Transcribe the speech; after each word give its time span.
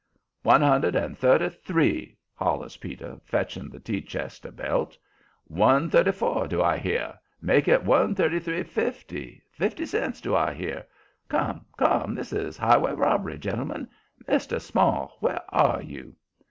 "One 0.41 0.61
hundred 0.63 0.95
and 0.95 1.15
thirty 1.15 1.47
three" 1.49 2.17
hollers 2.33 2.77
Peter, 2.77 3.19
fetching 3.23 3.69
the 3.69 3.79
tea 3.79 4.01
chest 4.01 4.47
a 4.47 4.51
belt. 4.51 4.97
"One 5.43 5.91
thirty 5.91 6.11
four 6.11 6.47
do 6.47 6.59
I 6.59 6.79
hear? 6.79 7.19
Make 7.39 7.67
it 7.67 7.83
one 7.83 8.15
thirty 8.15 8.39
three 8.39 8.63
fifty. 8.63 9.43
Fifty 9.51 9.85
cents 9.85 10.19
do 10.19 10.35
I 10.35 10.55
hear? 10.55 10.87
Come, 11.29 11.65
come! 11.77 12.15
this 12.15 12.33
is 12.33 12.57
highway 12.57 12.93
robbery, 12.93 13.37
gentlemen. 13.37 13.87
Mr. 14.27 14.59
Small 14.59 15.17
where 15.19 15.43
are 15.49 15.83
you?" 15.83 16.15